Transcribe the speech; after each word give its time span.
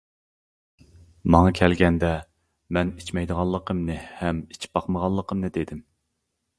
ماڭا 1.35 1.51
كەلگەندە 1.59 2.09
مەن 2.79 2.95
ئىچمەيدىغانلىقىمنى 3.01 4.01
ھەم 4.25 4.43
ئىچىپ 4.55 4.77
باقمىغانلىقىمنى 4.81 5.57
دېدىم. 5.61 5.89